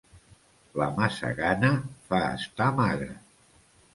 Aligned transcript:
La 0.81 0.87
massa 0.95 1.29
gana 1.41 1.69
fa 2.07 2.21
estar 2.39 2.73
magre. 2.83 3.13